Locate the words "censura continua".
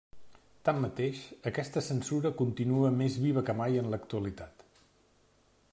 1.89-2.91